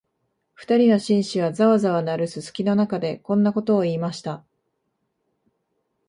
[0.55, 4.43] 二人の紳士は、ざわざわ鳴るすすきの中で、こんなことを言いました